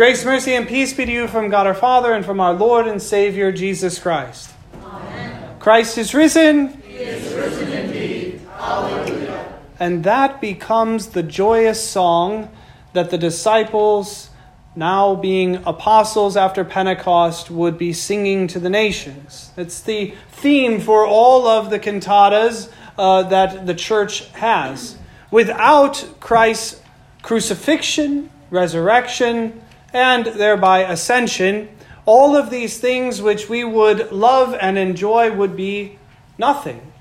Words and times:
Grace, 0.00 0.24
mercy, 0.24 0.54
and 0.54 0.66
peace 0.66 0.94
be 0.94 1.04
to 1.04 1.12
you 1.12 1.28
from 1.28 1.50
God 1.50 1.66
our 1.66 1.74
Father 1.74 2.14
and 2.14 2.24
from 2.24 2.40
our 2.40 2.54
Lord 2.54 2.86
and 2.86 3.02
Savior 3.02 3.52
Jesus 3.52 3.98
Christ. 3.98 4.50
Amen. 4.82 5.58
Christ 5.58 5.98
is 5.98 6.14
risen. 6.14 6.80
He 6.80 6.94
is 6.94 7.34
risen 7.34 7.70
indeed. 7.70 8.40
Hallelujah. 8.56 9.60
And 9.78 10.02
that 10.04 10.40
becomes 10.40 11.08
the 11.08 11.22
joyous 11.22 11.86
song 11.86 12.50
that 12.94 13.10
the 13.10 13.18
disciples, 13.18 14.30
now 14.74 15.16
being 15.16 15.56
apostles 15.66 16.34
after 16.34 16.64
Pentecost, 16.64 17.50
would 17.50 17.76
be 17.76 17.92
singing 17.92 18.46
to 18.46 18.58
the 18.58 18.70
nations. 18.70 19.50
It's 19.58 19.82
the 19.82 20.14
theme 20.30 20.80
for 20.80 21.06
all 21.06 21.46
of 21.46 21.68
the 21.68 21.78
cantatas 21.78 22.72
uh, 22.96 23.24
that 23.24 23.66
the 23.66 23.74
church 23.74 24.28
has. 24.28 24.96
Without 25.30 26.14
Christ's 26.20 26.80
crucifixion, 27.20 28.30
resurrection, 28.48 29.60
and 29.92 30.26
thereby 30.26 30.80
ascension, 30.80 31.68
all 32.06 32.36
of 32.36 32.50
these 32.50 32.78
things 32.78 33.20
which 33.20 33.48
we 33.48 33.64
would 33.64 34.10
love 34.12 34.56
and 34.60 34.78
enjoy 34.78 35.34
would 35.34 35.56
be 35.56 35.98
nothing. 36.38 36.92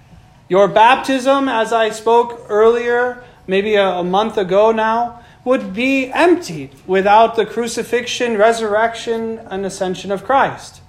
Your 0.47 0.67
baptism, 0.67 1.47
as 1.47 1.71
I 1.71 1.91
spoke 1.91 2.45
earlier, 2.49 3.23
maybe 3.47 3.75
a, 3.75 3.87
a, 3.87 4.03
month 4.03 4.37
ago 4.37 4.71
now, 4.71 5.23
would 5.45 5.73
be 5.73 6.11
emptied 6.11 6.75
without 6.85 7.35
the 7.35 7.45
crucifixion, 7.45 8.37
resurrection, 8.37 9.39
and 9.49 9.65
ascension 9.65 10.11
of 10.11 10.23
Christ. 10.23 10.81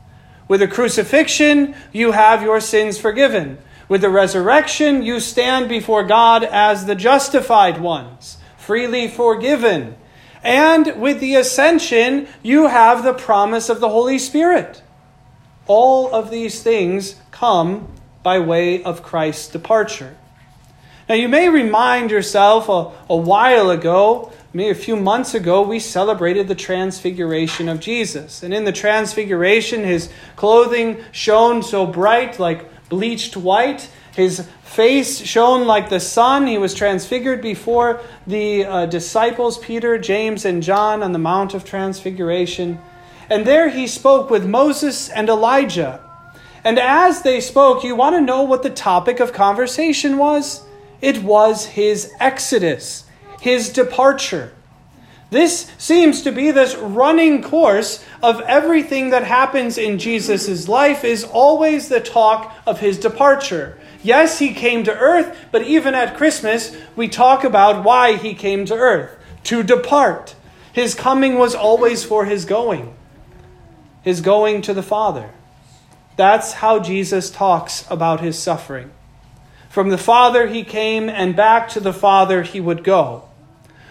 With 0.49 0.61
the 0.61 0.69
crucifixion, 0.69 1.75
you 1.93 2.13
have 2.13 2.43
your 2.43 2.61
sins 2.61 2.99
forgiven. 2.99 3.59
With 3.89 4.01
the 4.01 4.11
resurrection, 4.11 5.03
you 5.03 5.21
stand 5.21 5.69
before 5.69 6.05
God 6.05 6.43
as 6.43 6.87
the 6.87 6.95
justified 6.95 7.80
ones, 7.80 8.39
freely 8.57 9.09
forgiven 9.09 9.96
and 10.43 11.01
with 11.01 11.21
the 11.21 11.35
ascension, 11.35 12.29
you 12.43 12.69
have 12.69 13.05
the 13.05 13.13
promise 13.13 13.69
of 13.69 13.80
the 13.80 13.88
Holy 13.88 14.19
Spirit. 14.19 14.83
All 15.66 16.13
of 16.13 16.30
these 16.30 16.63
things 16.63 17.16
come 17.30 17.88
by 18.23 18.38
way 18.38 18.83
of 18.83 19.02
Christ's 19.02 19.49
departure. 19.49 20.16
Now, 21.09 21.15
you 21.16 21.29
may 21.29 21.49
remind 21.49 22.11
yourself 22.11 22.68
a, 22.68 22.93
a 23.13 23.16
while 23.16 23.71
ago, 23.71 24.33
maybe 24.52 24.71
a 24.71 24.74
few 24.74 24.96
months 24.96 25.35
ago, 25.35 25.61
we 25.63 25.80
celebrated 25.80 26.49
the 26.49 26.55
transfiguration 26.55 27.68
of 27.68 27.80
Jesus. 27.80 28.43
And 28.43 28.55
in 28.55 28.65
the 28.65 28.73
transfiguration, 28.73 29.83
his 29.83 30.09
clothing 30.37 31.02
shone 31.13 31.63
so 31.63 31.85
bright, 31.85 32.38
like 32.38 32.88
bleached 32.88 33.37
white. 33.37 33.88
His 34.21 34.46
face 34.63 35.18
shone 35.23 35.66
like 35.66 35.88
the 35.88 35.99
sun. 35.99 36.46
He 36.46 36.59
was 36.59 36.74
transfigured 36.74 37.40
before 37.40 38.01
the 38.27 38.66
uh, 38.66 38.87
disciples, 38.87 39.57
Peter, 39.57 39.96
James, 39.96 40.45
and 40.45 40.62
John, 40.62 41.02
on 41.02 41.12
the 41.12 41.18
Mount 41.18 41.54
of 41.54 41.65
Transfiguration. 41.65 42.79
And 43.30 43.46
there 43.46 43.71
he 43.71 43.87
spoke 43.87 44.29
with 44.29 44.46
Moses 44.46 45.09
and 45.09 45.30
Elijah. 45.30 46.01
And 46.65 46.79
as 46.79 47.23
they 47.23 47.40
spoke, 47.40 47.82
you 47.82 47.96
want 47.96 48.15
to 48.15 48.21
know 48.21 48.43
what 48.43 48.62
the 48.62 48.68
topic 48.68 49.21
of 49.21 49.32
conversation 49.32 50.18
was? 50.18 50.65
It 51.01 51.23
was 51.23 51.65
his 51.65 52.12
exodus, 52.21 53.05
his 53.40 53.73
departure. 53.73 54.52
This 55.31 55.71
seems 55.79 56.23
to 56.23 56.33
be 56.33 56.51
this 56.51 56.75
running 56.75 57.41
course 57.43 58.05
of 58.21 58.41
everything 58.43 59.11
that 59.11 59.23
happens 59.23 59.79
in 59.79 59.99
Jesus' 59.99 60.69
life 60.69 61.05
is 61.05 61.23
always 61.23 61.89
the 61.89 62.01
talk 62.01 62.53
of 62.67 62.81
his 62.81 62.99
departure. 62.99 63.79
Yes, 64.03 64.41
he 64.41 64.53
came 64.53 64.83
to 64.84 64.97
earth, 64.97 65.37
but 65.53 65.62
even 65.62 65.95
at 65.95 66.17
Christmas, 66.17 66.77
we 66.97 67.09
talk 67.09 67.45
about 67.45 67.84
why 67.84 68.17
he 68.17 68.34
came 68.34 68.65
to 68.67 68.75
earth 68.75 69.17
to 69.45 69.62
depart. 69.62 70.34
His 70.73 70.97
coming 70.97 71.37
was 71.37 71.55
always 71.55 72.05
for 72.05 72.25
his 72.25 72.45
going, 72.45 72.95
his 74.03 74.21
going 74.21 74.63
to 74.63 74.75
the 74.75 74.83
Father. 74.83 75.31
That's 76.17 76.55
how 76.55 76.81
Jesus 76.81 77.31
talks 77.31 77.87
about 77.89 78.21
his 78.21 78.39
suffering. 78.39 78.91
From 79.69 79.91
the 79.91 79.99
Father 79.99 80.49
he 80.49 80.65
came, 80.65 81.09
and 81.09 81.37
back 81.37 81.69
to 81.71 81.81
the 81.81 81.93
Father 81.93 82.43
he 82.43 82.61
would 82.61 82.83
go. 82.83 83.30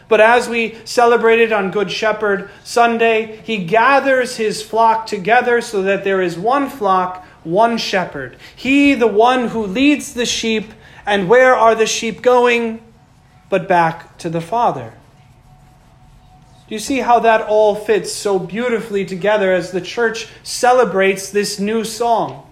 But 0.10 0.20
as 0.20 0.50
we 0.50 0.76
celebrated 0.84 1.54
on 1.54 1.72
Good 1.72 1.90
Shepherd 1.90 2.50
Sunday, 2.66 3.42
he 3.46 3.64
gathers 3.64 4.36
his 4.36 4.62
flock 4.62 5.06
together 5.06 5.62
so 5.62 5.84
that 5.84 6.04
there 6.04 6.22
is 6.22 6.38
one 6.38 6.70
flock 6.70 7.26
one 7.44 7.78
shepherd. 7.78 8.36
He, 8.56 8.94
the 8.94 9.08
one 9.08 9.50
who 9.50 9.66
leads 9.66 10.14
the 10.14 10.26
sheep, 10.26 10.74
and 11.06 11.30
where 11.30 11.56
are 11.56 11.76
the 11.76 11.86
sheep 11.86 12.22
going? 12.22 12.82
But 13.50 13.68
back 13.68 14.18
to 14.20 14.30
the 14.30 14.42
Father. 14.42 14.94
Do 16.68 16.76
you 16.76 16.80
see 16.80 17.00
how 17.00 17.20
that 17.20 17.42
all 17.42 17.74
fits 17.74 18.12
so 18.12 18.38
beautifully 18.38 19.06
together 19.06 19.54
as 19.54 19.72
the 19.72 19.82
church 19.82 20.28
celebrates 20.44 21.32
this 21.32 21.60
new 21.60 21.84
song? 21.84 22.46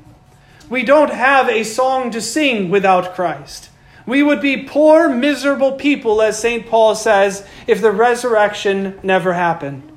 We 0.69 0.83
don't 0.83 1.11
have 1.11 1.49
a 1.49 1.63
song 1.63 2.11
to 2.11 2.21
sing 2.21 2.69
without 2.69 3.13
Christ. 3.13 3.69
We 4.07 4.23
would 4.23 4.41
be 4.41 4.63
poor, 4.63 5.09
miserable 5.09 5.73
people, 5.73 6.21
as 6.21 6.39
St. 6.39 6.65
Paul 6.65 6.95
says, 6.95 7.45
if 7.67 7.81
the 7.81 7.91
resurrection 7.91 8.97
never 9.03 9.33
happened. 9.33 9.95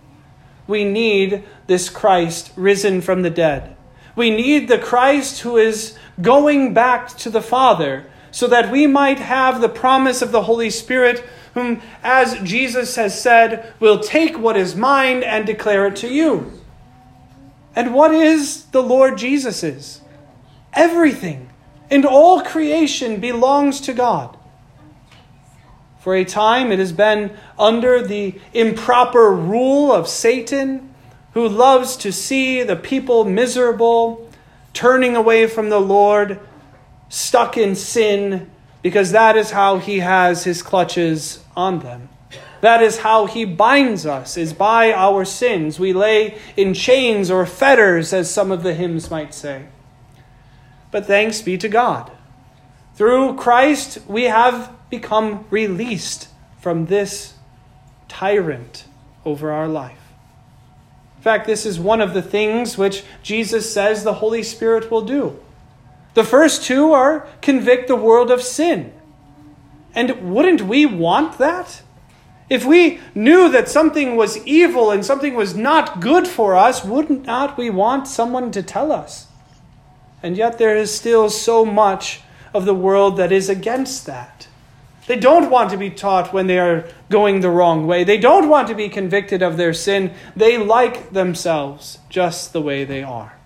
We 0.66 0.84
need 0.84 1.44
this 1.68 1.88
Christ 1.88 2.52
risen 2.56 3.00
from 3.00 3.22
the 3.22 3.30
dead. 3.30 3.76
We 4.16 4.30
need 4.30 4.68
the 4.68 4.78
Christ 4.78 5.40
who 5.40 5.56
is 5.56 5.96
going 6.20 6.74
back 6.74 7.08
to 7.18 7.30
the 7.30 7.40
Father 7.40 8.10
so 8.32 8.48
that 8.48 8.70
we 8.70 8.86
might 8.86 9.20
have 9.20 9.60
the 9.60 9.68
promise 9.68 10.22
of 10.22 10.32
the 10.32 10.42
Holy 10.42 10.70
Spirit, 10.70 11.24
whom, 11.54 11.80
as 12.02 12.38
Jesus 12.42 12.96
has 12.96 13.20
said, 13.20 13.72
will 13.78 14.00
take 14.00 14.36
what 14.36 14.56
is 14.56 14.74
mine 14.74 15.22
and 15.22 15.46
declare 15.46 15.86
it 15.86 15.96
to 15.96 16.08
you. 16.08 16.60
And 17.76 17.94
what 17.94 18.12
is 18.12 18.64
the 18.66 18.82
Lord 18.82 19.18
Jesus's? 19.18 20.00
Everything 20.72 21.49
and 21.90 22.04
all 22.04 22.42
creation 22.42 23.20
belongs 23.20 23.80
to 23.82 23.92
God. 23.92 24.36
For 26.00 26.14
a 26.14 26.24
time 26.24 26.72
it 26.72 26.78
has 26.78 26.92
been 26.92 27.36
under 27.58 28.02
the 28.02 28.40
improper 28.54 29.32
rule 29.32 29.92
of 29.92 30.08
Satan 30.08 30.94
who 31.34 31.48
loves 31.48 31.96
to 31.98 32.12
see 32.12 32.62
the 32.62 32.76
people 32.76 33.24
miserable, 33.24 34.28
turning 34.72 35.14
away 35.14 35.46
from 35.46 35.68
the 35.68 35.80
Lord, 35.80 36.40
stuck 37.08 37.56
in 37.56 37.74
sin, 37.74 38.50
because 38.82 39.12
that 39.12 39.36
is 39.36 39.50
how 39.50 39.78
he 39.78 39.98
has 40.00 40.44
his 40.44 40.62
clutches 40.62 41.44
on 41.56 41.80
them. 41.80 42.08
That 42.62 42.82
is 42.82 42.98
how 42.98 43.26
he 43.26 43.44
binds 43.44 44.06
us, 44.06 44.36
is 44.36 44.52
by 44.52 44.92
our 44.92 45.24
sins. 45.24 45.78
We 45.78 45.92
lay 45.92 46.38
in 46.56 46.74
chains 46.74 47.30
or 47.30 47.46
fetters, 47.46 48.12
as 48.12 48.30
some 48.30 48.50
of 48.50 48.62
the 48.62 48.74
hymns 48.74 49.10
might 49.10 49.32
say. 49.34 49.66
But 50.90 51.06
thanks 51.06 51.42
be 51.42 51.56
to 51.58 51.68
God. 51.68 52.10
Through 52.94 53.36
Christ, 53.36 53.98
we 54.06 54.24
have 54.24 54.72
become 54.90 55.46
released 55.50 56.28
from 56.60 56.86
this 56.86 57.34
tyrant 58.08 58.84
over 59.24 59.50
our 59.52 59.68
life. 59.68 59.98
In 61.16 61.22
fact, 61.22 61.46
this 61.46 61.66
is 61.66 61.78
one 61.78 62.00
of 62.00 62.14
the 62.14 62.22
things 62.22 62.76
which 62.76 63.04
Jesus 63.22 63.72
says 63.72 64.04
the 64.04 64.14
Holy 64.14 64.42
Spirit 64.42 64.90
will 64.90 65.02
do. 65.02 65.38
The 66.14 66.24
first 66.24 66.64
two 66.64 66.92
are 66.92 67.28
convict 67.40 67.88
the 67.88 67.96
world 67.96 68.30
of 68.30 68.42
sin. 68.42 68.92
And 69.94 70.32
wouldn't 70.34 70.62
we 70.62 70.86
want 70.86 71.38
that? 71.38 71.82
If 72.48 72.64
we 72.64 73.00
knew 73.14 73.48
that 73.50 73.68
something 73.68 74.16
was 74.16 74.44
evil 74.46 74.90
and 74.90 75.04
something 75.04 75.34
was 75.34 75.54
not 75.54 76.00
good 76.00 76.26
for 76.26 76.56
us, 76.56 76.84
wouldn't 76.84 77.26
not 77.26 77.56
we 77.56 77.70
want 77.70 78.08
someone 78.08 78.50
to 78.52 78.62
tell 78.62 78.90
us? 78.90 79.28
And 80.22 80.36
yet 80.36 80.58
there 80.58 80.76
is 80.76 80.94
still 80.94 81.30
so 81.30 81.64
much 81.64 82.20
of 82.52 82.64
the 82.64 82.74
world 82.74 83.16
that 83.16 83.32
is 83.32 83.48
against 83.48 84.06
that. 84.06 84.48
They 85.06 85.16
don't 85.16 85.50
want 85.50 85.70
to 85.70 85.76
be 85.76 85.90
taught 85.90 86.32
when 86.32 86.46
they 86.46 86.58
are 86.58 86.88
going 87.08 87.40
the 87.40 87.50
wrong 87.50 87.86
way. 87.86 88.04
They 88.04 88.18
don't 88.18 88.48
want 88.48 88.68
to 88.68 88.74
be 88.74 88.88
convicted 88.88 89.42
of 89.42 89.56
their 89.56 89.72
sin. 89.72 90.12
They 90.36 90.58
like 90.58 91.12
themselves 91.12 91.98
just 92.08 92.52
the 92.52 92.60
way 92.60 92.84
they 92.84 93.02
are. 93.02 93.36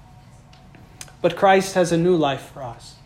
But 1.23 1.37
Christ 1.37 1.75
has 1.75 1.91
a 1.91 1.97
new 1.97 2.17
life 2.17 2.51
for 2.53 2.63
us 2.63 2.97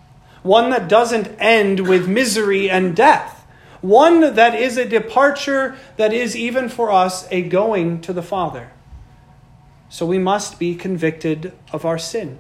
one 0.42 0.70
that 0.70 0.88
doesn't 0.88 1.26
end 1.38 1.86
with 1.86 2.08
misery 2.08 2.70
and 2.70 2.94
death, 2.96 3.46
one 3.80 4.34
that 4.34 4.54
is 4.54 4.76
a 4.76 4.88
departure 4.88 5.76
that 5.96 6.12
is 6.12 6.36
even 6.36 6.68
for 6.68 6.90
us 6.90 7.26
a 7.30 7.42
going 7.42 8.00
to 8.00 8.12
the 8.12 8.22
Father. 8.22 8.70
So 9.88 10.06
we 10.06 10.18
must 10.18 10.58
be 10.58 10.74
convicted 10.74 11.52
of 11.72 11.84
our 11.84 11.98
sin. 11.98 12.38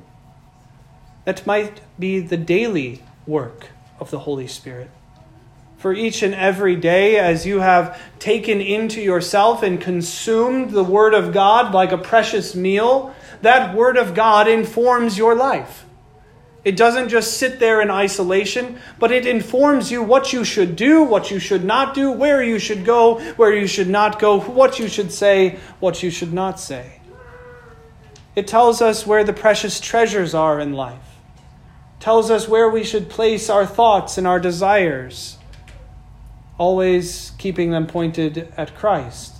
That 1.28 1.46
might 1.46 1.82
be 1.98 2.20
the 2.20 2.38
daily 2.38 3.02
work 3.26 3.66
of 4.00 4.10
the 4.10 4.20
Holy 4.20 4.46
Spirit 4.46 4.88
for 5.76 5.92
each 5.92 6.22
and 6.22 6.32
every 6.32 6.74
day 6.74 7.18
as 7.18 7.44
you 7.44 7.60
have 7.60 8.00
taken 8.18 8.62
into 8.62 9.02
yourself 9.02 9.62
and 9.62 9.78
consumed 9.78 10.70
the 10.70 10.82
Word 10.82 11.12
of 11.12 11.34
God 11.34 11.74
like 11.74 11.92
a 11.92 11.98
precious 11.98 12.54
meal, 12.54 13.14
that 13.42 13.76
Word 13.76 13.98
of 13.98 14.14
God 14.14 14.48
informs 14.48 15.18
your 15.18 15.34
life. 15.34 15.84
It 16.64 16.78
doesn't 16.78 17.10
just 17.10 17.36
sit 17.36 17.58
there 17.58 17.82
in 17.82 17.90
isolation, 17.90 18.78
but 18.98 19.12
it 19.12 19.26
informs 19.26 19.90
you 19.90 20.02
what 20.02 20.32
you 20.32 20.44
should 20.44 20.76
do, 20.76 21.02
what 21.02 21.30
you 21.30 21.38
should 21.38 21.62
not 21.62 21.92
do, 21.92 22.10
where 22.10 22.42
you 22.42 22.58
should 22.58 22.86
go, 22.86 23.20
where 23.34 23.54
you 23.54 23.66
should 23.66 23.90
not 23.90 24.18
go, 24.18 24.40
what 24.40 24.78
you 24.78 24.88
should 24.88 25.12
say, 25.12 25.58
what 25.78 26.02
you 26.02 26.08
should 26.08 26.32
not 26.32 26.58
say. 26.58 27.02
It 28.34 28.46
tells 28.46 28.80
us 28.80 29.06
where 29.06 29.24
the 29.24 29.34
precious 29.34 29.78
treasures 29.78 30.32
are 30.32 30.58
in 30.58 30.72
life. 30.72 31.07
Tells 32.00 32.30
us 32.30 32.48
where 32.48 32.68
we 32.68 32.84
should 32.84 33.08
place 33.08 33.50
our 33.50 33.66
thoughts 33.66 34.18
and 34.18 34.26
our 34.26 34.38
desires, 34.38 35.36
always 36.56 37.32
keeping 37.38 37.70
them 37.70 37.86
pointed 37.86 38.52
at 38.56 38.74
Christ 38.76 39.34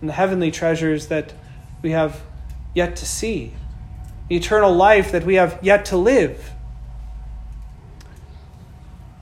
and 0.00 0.08
the 0.08 0.14
heavenly 0.14 0.50
treasures 0.50 1.06
that 1.08 1.32
we 1.82 1.92
have 1.92 2.22
yet 2.74 2.96
to 2.96 3.06
see, 3.06 3.52
the 4.28 4.36
eternal 4.36 4.74
life 4.74 5.12
that 5.12 5.24
we 5.24 5.36
have 5.36 5.58
yet 5.62 5.84
to 5.86 5.96
live. 5.96 6.50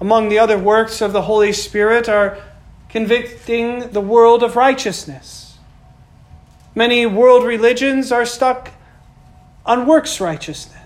Among 0.01 0.29
the 0.29 0.39
other 0.39 0.59
works 0.59 1.01
of 1.01 1.13
the 1.13 1.23
Holy 1.23 1.53
Spirit 1.53 2.09
are 2.09 2.39
convicting 2.89 3.91
the 3.91 4.01
world 4.01 4.43
of 4.43 4.57
righteousness. 4.57 5.59
Many 6.75 7.07
world 7.07 7.45
religions 7.45 8.11
are 8.11 8.27
stuck 8.27 8.73
on 9.65 9.87
works 9.87 10.21
righteousness, 10.21 10.84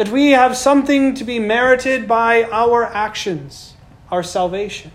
that 0.00 0.08
we 0.08 0.30
have 0.30 0.56
something 0.56 1.14
to 1.14 1.24
be 1.24 1.38
merited 1.38 2.08
by 2.08 2.44
our 2.44 2.84
actions, 2.86 3.74
our 4.10 4.22
salvation. 4.22 4.90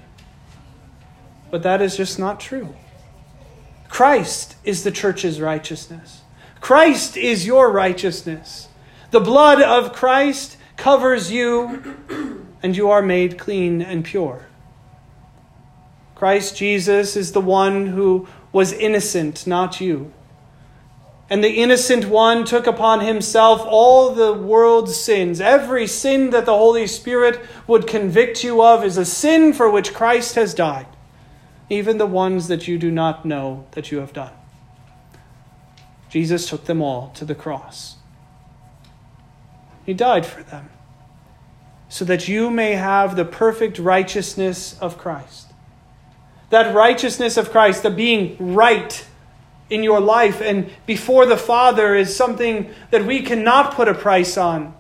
But 1.52 1.62
that 1.62 1.80
is 1.80 1.96
just 1.96 2.18
not 2.18 2.40
true. 2.40 2.74
Christ 3.88 4.56
is 4.64 4.84
the 4.84 4.90
church's 4.90 5.40
righteousness. 5.40 6.24
Christ 6.60 7.18
is 7.18 7.46
your 7.46 7.72
righteousness. 7.72 8.68
The 9.12 9.20
blood 9.20 9.62
of 9.62 9.94
Christ 9.94 10.58
covers 10.76 11.32
you, 11.32 12.44
and 12.64 12.76
you 12.76 12.90
are 12.90 13.04
made 13.04 13.38
clean 13.38 13.84
and 13.84 14.04
pure. 14.04 14.48
Christ 16.16 16.58
Jesus 16.58 17.16
is 17.16 17.34
the 17.34 17.42
one 17.42 17.86
who 17.86 18.28
was 18.52 18.74
innocent, 18.74 19.46
not 19.46 19.80
you. 19.80 20.12
And 21.30 21.44
the 21.44 21.62
innocent 21.62 22.06
one 22.06 22.46
took 22.46 22.68
upon 22.68 23.00
himself 23.00 23.62
all 23.66 24.14
the 24.14 24.34
world's 24.34 24.96
sins. 24.96 25.42
Every 25.42 25.88
sin 25.88 26.30
that 26.30 26.46
the 26.46 26.54
Holy 26.54 26.86
Spirit 26.86 27.42
would 27.66 27.88
convict 27.88 28.44
you 28.44 28.62
of 28.62 28.84
is 28.84 28.98
a 28.98 29.06
sin 29.06 29.52
for 29.54 29.70
which 29.70 29.94
Christ 29.94 30.36
has 30.36 30.54
died 30.54 30.86
even 31.70 31.98
the 31.98 32.06
ones 32.06 32.48
that 32.48 32.68
you 32.68 32.78
do 32.78 32.92
not 32.92 33.26
know 33.26 33.66
that 33.72 33.92
you 33.92 34.00
have 34.00 34.14
done. 34.14 34.34
Jesus 36.10 36.48
took 36.48 36.66
them 36.66 36.82
all 36.82 37.10
to 37.16 37.26
the 37.26 37.36
cross. 37.36 37.96
He 39.86 39.94
died 39.94 40.26
for 40.26 40.44
them 40.44 40.70
so 41.90 42.06
that 42.06 42.28
you 42.28 42.50
may 42.50 42.74
have 42.74 43.16
the 43.16 43.26
perfect 43.26 43.80
righteousness 43.80 44.78
of 44.80 44.98
Christ. 44.98 45.52
That 46.50 46.74
righteousness 46.74 47.38
of 47.38 47.52
Christ, 47.52 47.84
the 47.84 47.90
being 47.90 48.38
right 48.54 49.06
in 49.70 49.84
your 49.84 50.00
life 50.00 50.42
and 50.42 50.70
before 50.86 51.26
the 51.26 51.38
Father, 51.38 51.96
is 51.96 52.16
something 52.16 52.70
that 52.92 53.06
we 53.06 53.22
cannot 53.22 53.74
put 53.74 53.88
a 53.88 53.94
price 53.94 54.38
on. 54.38 54.74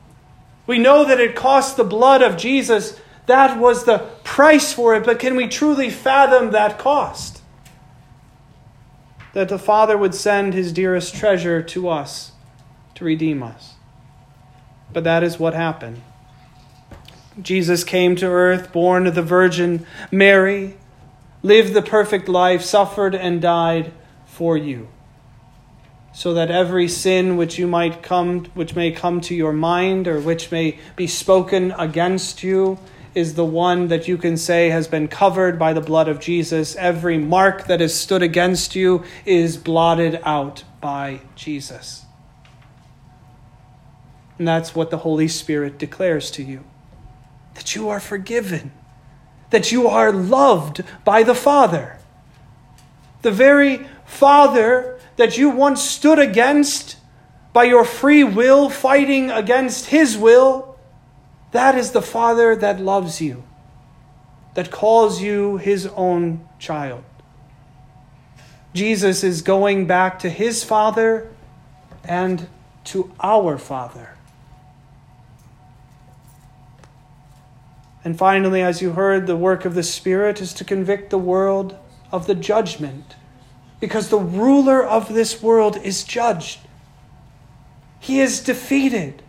We 0.68 0.80
know 0.80 1.06
that 1.06 1.20
it 1.20 1.36
cost 1.36 1.78
the 1.78 1.84
blood 1.84 2.22
of 2.22 2.38
Jesus 2.38 3.00
that 3.26 3.60
was 3.60 3.86
the 3.86 4.00
price 4.24 4.74
for 4.74 4.96
it, 4.96 5.04
but 5.04 5.20
can 5.20 5.36
we 5.36 5.48
truly 5.48 5.90
fathom 5.90 6.52
that 6.52 6.78
cost? 6.78 7.42
That 9.34 9.50
the 9.50 9.60
Father 9.60 9.98
would 9.98 10.16
send 10.16 10.54
his 10.54 10.72
dearest 10.72 11.16
treasure 11.16 11.62
to 11.62 11.90
us 11.90 12.32
to 12.96 13.04
redeem 13.04 13.42
us. 13.42 13.74
But 14.94 15.04
that 15.04 15.24
is 15.24 15.40
what 15.40 15.54
happened. 15.54 16.02
Jesus 17.42 17.84
came 17.84 18.16
to 18.18 18.28
earth, 18.28 18.72
born 18.72 19.08
of 19.08 19.16
the 19.16 19.22
Virgin 19.22 19.86
Mary, 20.12 20.78
lived 21.44 21.74
the 21.74 21.82
perfect 21.82 22.30
life, 22.30 22.62
suffered 22.62 23.14
and 23.14 23.42
died 23.42 23.92
for 24.36 24.58
you 24.58 24.88
so 26.14 26.34
that 26.34 26.50
every 26.50 26.88
sin 26.88 27.36
which 27.36 27.58
you 27.60 27.68
might 27.68 28.02
come 28.02 28.46
which 28.54 28.76
may 28.76 28.92
come 28.92 29.20
to 29.20 29.36
your 29.36 29.52
mind 29.52 30.08
or 30.08 30.20
which 30.20 30.52
may 30.52 30.80
be 30.96 31.08
spoken 31.08 31.72
against 31.78 32.44
you 32.44 32.78
is 33.14 33.36
the 33.36 33.46
one 33.46 33.88
that 33.88 34.08
you 34.08 34.18
can 34.18 34.36
say 34.38 34.70
has 34.70 34.88
been 34.88 35.08
covered 35.08 35.58
by 35.58 35.72
the 35.72 35.82
blood 35.82 36.10
of 36.10 36.20
Jesus. 36.20 36.76
Every 36.76 37.18
mark 37.18 37.68
that 37.68 37.80
has 37.80 37.98
stood 37.98 38.22
against 38.22 38.76
you 38.76 39.04
is 39.26 39.56
blotted 39.56 40.20
out 40.24 40.66
by 40.82 41.22
Jesus. 41.36 42.06
And 44.38 44.46
that's 44.46 44.76
what 44.76 44.92
the 44.92 44.98
Holy 44.98 45.30
Spirit 45.30 45.78
declares 45.78 46.30
to 46.32 46.44
you 46.44 46.64
that 47.56 47.74
you 47.74 47.88
are 47.88 48.02
forgiven, 48.02 48.74
that 49.50 49.72
you 49.72 49.88
are 49.88 50.12
loved 50.12 50.84
by 51.06 51.24
the 51.24 51.36
Father. 51.36 51.98
The 53.22 53.32
very 53.32 53.88
Father 54.06 55.00
that 55.18 55.38
you 55.38 55.50
once 55.50 55.82
stood 55.82 56.20
against 56.20 56.98
by 57.54 57.64
your 57.64 57.86
free 57.86 58.24
will, 58.24 58.70
fighting 58.70 59.32
against 59.32 59.88
His 59.88 60.18
will 60.18 60.76
that 61.56 61.78
is 61.78 61.92
the 61.92 62.02
Father 62.02 62.54
that 62.54 62.82
loves 62.82 63.22
you, 63.22 63.46
that 64.56 64.72
calls 64.72 65.22
you 65.22 65.56
his 65.56 65.88
own 65.88 66.46
child. 66.60 67.06
Jesus 68.74 69.24
is 69.24 69.42
going 69.42 69.88
back 69.88 70.20
to 70.20 70.30
his 70.30 70.66
Father 70.66 71.32
and 72.04 72.50
to 72.84 73.10
our 73.22 73.58
Father. 73.58 74.18
And 78.04 78.18
finally, 78.18 78.62
as 78.62 78.82
you 78.82 78.92
heard, 78.92 79.26
the 79.26 79.38
work 79.38 79.64
of 79.64 79.76
the 79.76 79.82
Spirit 79.82 80.42
is 80.42 80.54
to 80.56 80.66
convict 80.66 81.10
the 81.10 81.18
world 81.18 81.78
of 82.12 82.28
the 82.28 82.36
judgment, 82.36 83.16
because 83.86 84.10
the 84.10 84.18
ruler 84.18 84.84
of 84.84 85.14
this 85.14 85.44
world 85.44 85.78
is 85.78 86.04
judged. 86.04 86.58
He 88.00 88.20
is 88.20 88.40
defeated. 88.40 89.22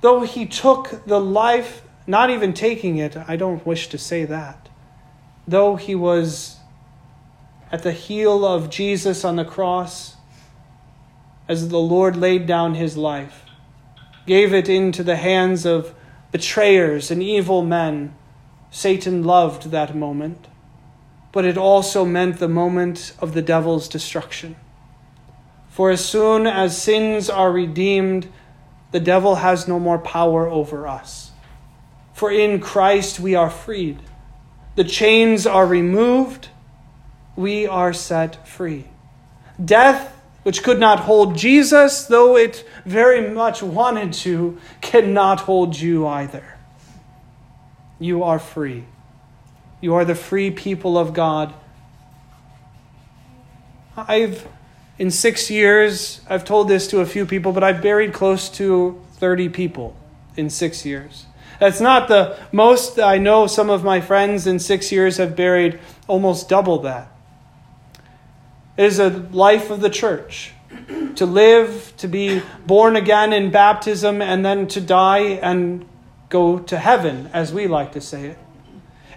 Though 0.00 0.22
he 0.22 0.44
took 0.44 1.04
the 1.06 1.20
life, 1.20 1.82
not 2.08 2.28
even 2.28 2.52
taking 2.52 2.96
it, 2.96 3.16
I 3.16 3.36
don't 3.36 3.64
wish 3.64 3.86
to 3.90 3.96
say 3.96 4.24
that, 4.24 4.68
though 5.46 5.76
he 5.76 5.94
was 5.94 6.56
at 7.70 7.84
the 7.84 7.92
heel 7.92 8.44
of 8.44 8.70
Jesus 8.70 9.24
on 9.24 9.36
the 9.36 9.44
cross, 9.44 10.16
as 11.46 11.68
the 11.68 11.78
Lord 11.78 12.16
laid 12.16 12.44
down 12.44 12.74
his 12.74 12.96
life, 12.96 13.44
gave 14.26 14.52
it 14.52 14.68
into 14.68 15.04
the 15.04 15.14
hands 15.14 15.64
of 15.64 15.94
betrayers 16.32 17.12
and 17.12 17.22
evil 17.22 17.62
men, 17.62 18.16
Satan 18.72 19.22
loved 19.22 19.70
that 19.70 19.94
moment, 19.94 20.48
but 21.32 21.44
it 21.44 21.56
also 21.56 22.04
meant 22.04 22.38
the 22.38 22.48
moment 22.48 23.12
of 23.20 23.34
the 23.34 23.42
devil's 23.42 23.88
destruction. 23.88 24.56
For 25.68 25.90
as 25.90 26.04
soon 26.04 26.46
as 26.46 26.80
sins 26.80 27.30
are 27.30 27.52
redeemed, 27.52 28.28
the 28.90 29.00
devil 29.00 29.36
has 29.36 29.68
no 29.68 29.78
more 29.78 29.98
power 29.98 30.48
over 30.48 30.86
us. 30.86 31.30
For 32.12 32.30
in 32.30 32.60
Christ 32.60 33.20
we 33.20 33.34
are 33.34 33.50
freed. 33.50 33.98
The 34.74 34.84
chains 34.84 35.46
are 35.46 35.66
removed. 35.66 36.48
We 37.36 37.66
are 37.66 37.92
set 37.92 38.46
free. 38.46 38.86
Death, 39.64 40.16
which 40.42 40.62
could 40.62 40.80
not 40.80 41.00
hold 41.00 41.36
Jesus, 41.36 42.04
though 42.04 42.36
it 42.36 42.66
very 42.84 43.32
much 43.32 43.62
wanted 43.62 44.12
to, 44.14 44.58
cannot 44.80 45.40
hold 45.40 45.78
you 45.78 46.06
either. 46.06 46.58
You 47.98 48.22
are 48.22 48.38
free. 48.38 48.84
You 49.80 49.94
are 49.94 50.04
the 50.04 50.14
free 50.14 50.50
people 50.50 50.98
of 50.98 51.14
God. 51.14 51.54
I've 53.96 54.46
in 55.00 55.10
six 55.10 55.50
years, 55.50 56.20
I've 56.28 56.44
told 56.44 56.68
this 56.68 56.86
to 56.88 57.00
a 57.00 57.06
few 57.06 57.24
people, 57.24 57.52
but 57.52 57.64
I've 57.64 57.80
buried 57.80 58.12
close 58.12 58.50
to 58.50 59.00
30 59.14 59.48
people 59.48 59.96
in 60.36 60.50
six 60.50 60.84
years. 60.84 61.24
That's 61.58 61.80
not 61.80 62.08
the 62.08 62.38
most. 62.52 62.98
I 62.98 63.16
know 63.16 63.46
some 63.46 63.70
of 63.70 63.82
my 63.82 64.02
friends 64.02 64.46
in 64.46 64.58
six 64.58 64.92
years 64.92 65.16
have 65.16 65.34
buried 65.34 65.80
almost 66.06 66.50
double 66.50 66.80
that. 66.80 67.10
It 68.76 68.84
is 68.84 68.98
a 68.98 69.08
life 69.08 69.70
of 69.70 69.80
the 69.80 69.88
church 69.88 70.52
to 71.16 71.24
live, 71.24 71.94
to 71.96 72.06
be 72.06 72.42
born 72.66 72.94
again 72.94 73.32
in 73.32 73.50
baptism, 73.50 74.20
and 74.20 74.44
then 74.44 74.68
to 74.68 74.82
die 74.82 75.38
and 75.40 75.86
go 76.28 76.58
to 76.58 76.78
heaven, 76.78 77.30
as 77.32 77.54
we 77.54 77.66
like 77.66 77.92
to 77.92 78.02
say 78.02 78.26
it. 78.26 78.38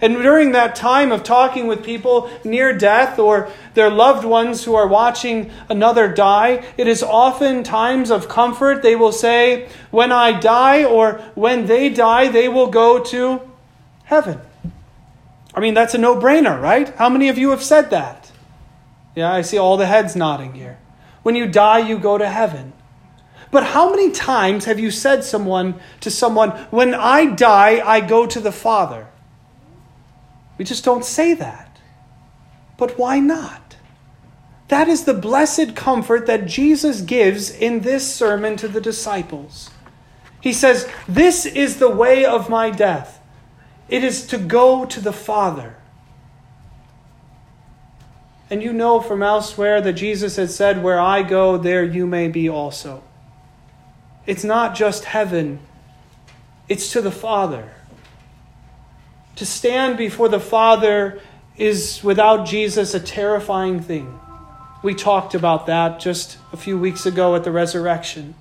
And 0.03 0.15
during 0.15 0.51
that 0.51 0.75
time 0.75 1.13
of 1.13 1.23
talking 1.23 1.65
with 1.65 1.81
people 1.81 2.29
near 2.43 2.77
death 2.77 3.17
or 3.17 3.49
their 3.73 3.89
loved 3.89 4.25
ones 4.25 4.65
who 4.65 4.75
are 4.75 4.85
watching 4.85 5.49
another 5.69 6.09
die, 6.09 6.65
it 6.75 6.89
is 6.89 7.01
often 7.01 7.63
times 7.63 8.11
of 8.11 8.27
comfort. 8.27 8.81
They 8.81 8.97
will 8.97 9.13
say, 9.13 9.69
When 9.91 10.11
I 10.11 10.37
die 10.37 10.83
or 10.83 11.21
when 11.35 11.67
they 11.67 11.87
die, 11.87 12.27
they 12.27 12.49
will 12.49 12.67
go 12.67 13.01
to 13.01 13.49
heaven. 14.03 14.41
I 15.55 15.61
mean, 15.61 15.73
that's 15.73 15.93
a 15.93 15.97
no 15.97 16.17
brainer, 16.17 16.61
right? 16.61 16.93
How 16.95 17.07
many 17.07 17.29
of 17.29 17.37
you 17.37 17.51
have 17.51 17.63
said 17.63 17.89
that? 17.91 18.29
Yeah, 19.15 19.31
I 19.31 19.41
see 19.41 19.57
all 19.57 19.77
the 19.77 19.85
heads 19.85 20.17
nodding 20.17 20.51
here. 20.51 20.79
When 21.21 21.35
you 21.35 21.47
die, 21.47 21.79
you 21.79 21.97
go 21.97 22.17
to 22.17 22.27
heaven. 22.27 22.73
But 23.51 23.67
how 23.67 23.89
many 23.89 24.11
times 24.11 24.65
have 24.65 24.79
you 24.79 24.91
said 24.91 25.23
someone 25.23 25.79
to 26.01 26.11
someone, 26.11 26.49
when 26.71 26.93
I 26.93 27.27
die, 27.27 27.81
I 27.87 28.01
go 28.01 28.25
to 28.25 28.41
the 28.41 28.51
Father? 28.51 29.07
We 30.63 30.65
just 30.65 30.85
don't 30.85 31.03
say 31.03 31.33
that. 31.33 31.77
But 32.77 32.97
why 32.97 33.19
not? 33.19 33.75
That 34.69 34.87
is 34.87 35.03
the 35.03 35.13
blessed 35.13 35.75
comfort 35.75 36.25
that 36.27 36.45
Jesus 36.45 37.01
gives 37.01 37.49
in 37.49 37.81
this 37.81 38.15
sermon 38.15 38.55
to 38.55 38.69
the 38.69 38.79
disciples. 38.79 39.71
He 40.39 40.53
says, 40.53 40.89
This 41.05 41.45
is 41.45 41.79
the 41.79 41.89
way 41.89 42.23
of 42.23 42.49
my 42.49 42.69
death. 42.69 43.19
It 43.89 44.05
is 44.05 44.25
to 44.27 44.37
go 44.37 44.85
to 44.85 45.01
the 45.01 45.11
Father. 45.11 45.75
And 48.49 48.63
you 48.63 48.71
know 48.71 49.01
from 49.01 49.21
elsewhere 49.21 49.81
that 49.81 49.93
Jesus 49.93 50.37
had 50.37 50.49
said, 50.49 50.81
Where 50.81 51.01
I 51.01 51.23
go, 51.23 51.57
there 51.57 51.83
you 51.83 52.07
may 52.07 52.29
be 52.29 52.47
also. 52.47 53.03
It's 54.25 54.45
not 54.45 54.75
just 54.75 55.03
heaven, 55.03 55.59
it's 56.69 56.93
to 56.93 57.01
the 57.01 57.11
Father. 57.11 57.69
To 59.37 59.45
stand 59.45 59.97
before 59.97 60.29
the 60.29 60.39
Father 60.39 61.19
is, 61.57 62.03
without 62.03 62.45
Jesus, 62.45 62.93
a 62.93 62.99
terrifying 62.99 63.81
thing. 63.81 64.19
We 64.83 64.93
talked 64.93 65.33
about 65.33 65.65
that 65.67 65.99
just 65.99 66.37
a 66.51 66.57
few 66.57 66.77
weeks 66.77 67.05
ago 67.05 67.35
at 67.35 67.43
the 67.43 67.51
resurrection. 67.51 68.35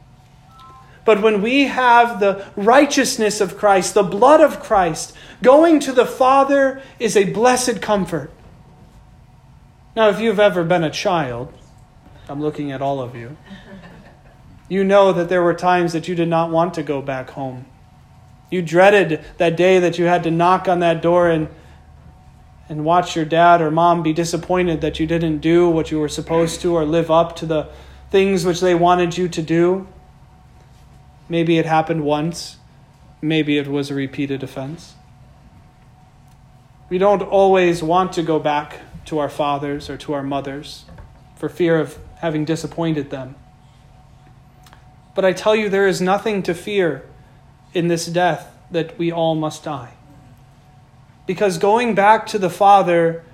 But 1.04 1.22
when 1.22 1.42
we 1.42 1.62
have 1.64 2.20
the 2.20 2.46
righteousness 2.56 3.40
of 3.40 3.56
Christ, 3.56 3.94
the 3.94 4.02
blood 4.02 4.40
of 4.40 4.60
Christ, 4.60 5.14
going 5.42 5.80
to 5.80 5.92
the 5.92 6.06
Father 6.06 6.82
is 6.98 7.16
a 7.16 7.24
blessed 7.24 7.80
comfort. 7.80 8.30
Now, 9.96 10.08
if 10.08 10.20
you've 10.20 10.40
ever 10.40 10.64
been 10.64 10.84
a 10.84 10.90
child, 10.90 11.52
I'm 12.28 12.40
looking 12.40 12.72
at 12.72 12.80
all 12.80 13.00
of 13.00 13.16
you, 13.16 13.36
you 14.68 14.84
know 14.84 15.12
that 15.12 15.28
there 15.28 15.42
were 15.42 15.54
times 15.54 15.92
that 15.92 16.08
you 16.08 16.14
did 16.14 16.28
not 16.28 16.50
want 16.50 16.74
to 16.74 16.82
go 16.82 17.02
back 17.02 17.30
home. 17.30 17.66
You 18.52 18.60
dreaded 18.60 19.24
that 19.38 19.56
day 19.56 19.78
that 19.78 19.98
you 19.98 20.04
had 20.04 20.24
to 20.24 20.30
knock 20.30 20.68
on 20.68 20.80
that 20.80 21.00
door 21.00 21.30
and, 21.30 21.48
and 22.68 22.84
watch 22.84 23.16
your 23.16 23.24
dad 23.24 23.62
or 23.62 23.70
mom 23.70 24.02
be 24.02 24.12
disappointed 24.12 24.82
that 24.82 25.00
you 25.00 25.06
didn't 25.06 25.38
do 25.38 25.70
what 25.70 25.90
you 25.90 25.98
were 25.98 26.08
supposed 26.10 26.60
to 26.60 26.74
or 26.74 26.84
live 26.84 27.10
up 27.10 27.34
to 27.36 27.46
the 27.46 27.70
things 28.10 28.44
which 28.44 28.60
they 28.60 28.74
wanted 28.74 29.16
you 29.16 29.26
to 29.26 29.40
do. 29.40 29.88
Maybe 31.30 31.56
it 31.56 31.64
happened 31.64 32.04
once, 32.04 32.58
maybe 33.22 33.56
it 33.56 33.68
was 33.68 33.90
a 33.90 33.94
repeated 33.94 34.42
offense. 34.42 34.96
We 36.90 36.98
don't 36.98 37.22
always 37.22 37.82
want 37.82 38.12
to 38.12 38.22
go 38.22 38.38
back 38.38 38.80
to 39.06 39.18
our 39.18 39.30
fathers 39.30 39.88
or 39.88 39.96
to 39.96 40.12
our 40.12 40.22
mothers 40.22 40.84
for 41.36 41.48
fear 41.48 41.80
of 41.80 41.98
having 42.16 42.44
disappointed 42.44 43.08
them. 43.08 43.34
But 45.14 45.24
I 45.24 45.32
tell 45.32 45.56
you, 45.56 45.70
there 45.70 45.86
is 45.86 46.02
nothing 46.02 46.42
to 46.42 46.52
fear 46.52 47.06
in 47.74 47.88
this 47.88 48.06
death 48.06 48.54
that 48.70 48.98
we 48.98 49.12
all 49.12 49.34
must 49.34 49.64
die. 49.64 49.92
Because 51.26 51.58
going 51.58 51.94
back 51.94 52.26
to 52.28 52.38
the 52.38 52.50
Father 52.50 53.24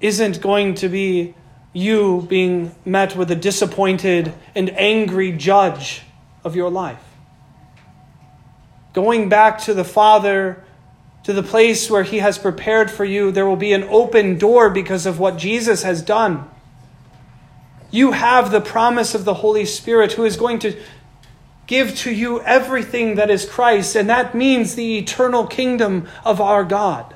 isn't 0.00 0.40
going 0.40 0.74
to 0.74 0.88
be 0.88 1.34
you 1.72 2.22
being 2.28 2.74
met 2.84 3.16
with 3.16 3.30
a 3.30 3.36
disappointed 3.36 4.32
and 4.54 4.70
angry 4.78 5.32
judge 5.32 6.02
of 6.44 6.54
your 6.54 6.70
life. 6.70 7.02
Going 8.92 9.28
back 9.28 9.58
to 9.62 9.74
the 9.74 9.84
Father 9.84 10.62
to 11.24 11.32
the 11.32 11.42
place 11.42 11.90
where 11.90 12.04
He 12.04 12.18
has 12.18 12.38
prepared 12.38 12.90
for 12.90 13.04
you, 13.04 13.32
there 13.32 13.46
will 13.46 13.56
be 13.56 13.72
an 13.72 13.82
open 13.84 14.38
door 14.38 14.70
because 14.70 15.06
of 15.06 15.18
what 15.18 15.36
Jesus 15.36 15.82
has 15.82 16.02
done. 16.02 16.48
You 17.90 18.12
have 18.12 18.50
the 18.50 18.60
promise 18.60 19.14
of 19.14 19.24
the 19.24 19.34
Holy 19.34 19.64
Spirit 19.64 20.12
who 20.12 20.24
is 20.24 20.36
going 20.36 20.58
to 20.60 20.76
give 21.66 21.96
to 21.98 22.10
you 22.10 22.40
everything 22.42 23.14
that 23.14 23.30
is 23.30 23.48
Christ, 23.48 23.96
and 23.96 24.08
that 24.08 24.34
means 24.34 24.74
the 24.74 24.98
eternal 24.98 25.46
kingdom 25.46 26.08
of 26.24 26.40
our 26.40 26.64
God. 26.64 27.14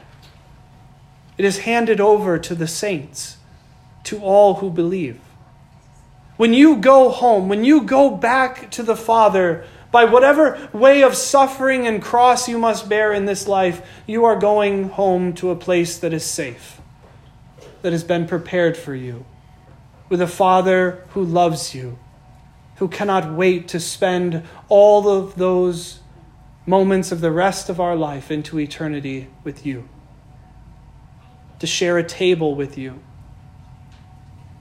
It 1.36 1.44
is 1.44 1.58
handed 1.58 2.00
over 2.00 2.38
to 2.38 2.54
the 2.54 2.66
saints, 2.66 3.36
to 4.04 4.20
all 4.20 4.54
who 4.54 4.70
believe. 4.70 5.20
When 6.36 6.54
you 6.54 6.76
go 6.76 7.10
home, 7.10 7.48
when 7.48 7.64
you 7.64 7.82
go 7.82 8.10
back 8.10 8.70
to 8.72 8.82
the 8.82 8.96
Father, 8.96 9.64
by 9.90 10.04
whatever 10.04 10.68
way 10.72 11.02
of 11.02 11.14
suffering 11.14 11.86
and 11.86 12.02
cross 12.02 12.48
you 12.48 12.58
must 12.58 12.88
bear 12.88 13.12
in 13.12 13.24
this 13.24 13.48
life, 13.48 13.86
you 14.06 14.24
are 14.24 14.38
going 14.38 14.90
home 14.90 15.32
to 15.34 15.50
a 15.50 15.56
place 15.56 15.98
that 15.98 16.12
is 16.12 16.24
safe, 16.24 16.80
that 17.82 17.92
has 17.92 18.04
been 18.04 18.26
prepared 18.26 18.76
for 18.76 18.94
you, 18.94 19.24
with 20.08 20.20
a 20.20 20.26
Father 20.26 21.04
who 21.10 21.24
loves 21.24 21.74
you, 21.74 21.98
who 22.78 22.88
cannot 22.88 23.32
wait 23.32 23.68
to 23.68 23.80
spend 23.80 24.42
all 24.68 25.08
of 25.08 25.34
those 25.36 26.00
moments 26.64 27.10
of 27.10 27.20
the 27.20 27.30
rest 27.30 27.68
of 27.68 27.80
our 27.80 27.96
life 27.96 28.30
into 28.30 28.58
eternity 28.58 29.28
with 29.42 29.64
you, 29.64 29.88
to 31.58 31.66
share 31.66 31.98
a 31.98 32.04
table 32.04 32.54
with 32.54 32.78
you. 32.78 33.00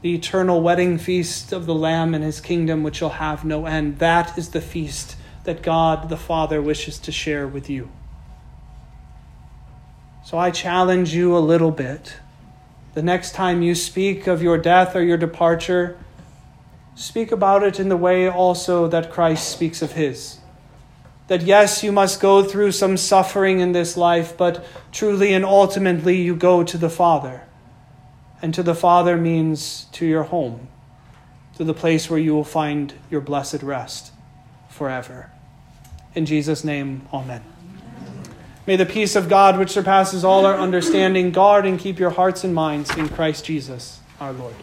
The 0.01 0.15
eternal 0.15 0.61
wedding 0.61 0.97
feast 0.97 1.51
of 1.51 1.65
the 1.65 1.75
Lamb 1.75 2.13
and 2.13 2.23
his 2.23 2.39
kingdom, 2.39 2.83
which 2.83 2.97
shall 2.97 3.09
have 3.09 3.43
no 3.43 3.65
end. 3.65 3.99
That 3.99 4.37
is 4.37 4.49
the 4.49 4.61
feast 4.61 5.15
that 5.43 5.61
God 5.61 6.09
the 6.09 6.17
Father 6.17 6.61
wishes 6.61 6.99
to 6.99 7.11
share 7.11 7.47
with 7.47 7.69
you. 7.69 7.89
So 10.23 10.37
I 10.37 10.51
challenge 10.51 11.13
you 11.13 11.35
a 11.35 11.39
little 11.39 11.71
bit. 11.71 12.17
The 12.93 13.01
next 13.01 13.33
time 13.33 13.61
you 13.61 13.75
speak 13.75 14.27
of 14.27 14.41
your 14.41 14.57
death 14.57 14.95
or 14.95 15.01
your 15.01 15.17
departure, 15.17 15.97
speak 16.97 17.31
about 17.31 17.61
it 17.63 17.79
in 17.79 17.89
the 17.89 17.95
way 17.95 18.27
also 18.27 18.87
that 18.87 19.11
Christ 19.11 19.49
speaks 19.49 19.81
of 19.81 19.93
his. 19.93 20.39
That 21.27 21.43
yes, 21.43 21.83
you 21.83 21.91
must 21.91 22.19
go 22.19 22.43
through 22.43 22.71
some 22.71 22.97
suffering 22.97 23.59
in 23.59 23.71
this 23.71 23.95
life, 23.95 24.35
but 24.35 24.65
truly 24.91 25.33
and 25.33 25.45
ultimately 25.45 26.19
you 26.21 26.35
go 26.35 26.63
to 26.63 26.77
the 26.77 26.89
Father. 26.89 27.43
And 28.41 28.53
to 28.53 28.63
the 28.63 28.75
Father 28.75 29.15
means 29.15 29.85
to 29.93 30.05
your 30.05 30.23
home, 30.23 30.67
to 31.57 31.63
the 31.63 31.73
place 31.73 32.09
where 32.09 32.19
you 32.19 32.33
will 32.33 32.43
find 32.43 32.93
your 33.11 33.21
blessed 33.21 33.61
rest 33.61 34.11
forever. 34.69 35.29
In 36.15 36.25
Jesus' 36.25 36.63
name, 36.63 37.07
amen. 37.13 37.43
May 38.65 38.75
the 38.75 38.85
peace 38.85 39.15
of 39.15 39.29
God, 39.29 39.59
which 39.59 39.69
surpasses 39.69 40.23
all 40.23 40.45
our 40.45 40.57
understanding, 40.57 41.31
guard 41.31 41.65
and 41.65 41.79
keep 41.79 41.99
your 41.99 42.09
hearts 42.09 42.43
and 42.43 42.55
minds 42.55 42.95
in 42.97 43.07
Christ 43.07 43.45
Jesus 43.45 43.99
our 44.19 44.33
Lord. 44.33 44.55